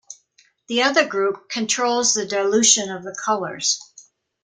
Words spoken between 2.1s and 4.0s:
the dilution of the colors.